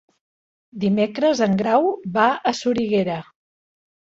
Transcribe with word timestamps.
Dimecres 0.83 1.43
en 1.47 1.53
Grau 1.61 1.91
va 2.17 2.27
a 2.53 2.55
Soriguera. 2.63 3.19